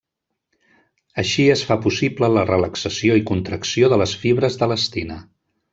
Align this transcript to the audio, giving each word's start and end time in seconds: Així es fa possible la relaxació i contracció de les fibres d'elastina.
Així 1.23 1.45
es 1.55 1.61
fa 1.71 1.77
possible 1.83 2.31
la 2.37 2.47
relaxació 2.53 3.21
i 3.23 3.27
contracció 3.33 3.95
de 3.95 4.05
les 4.05 4.19
fibres 4.25 4.63
d'elastina. 4.63 5.25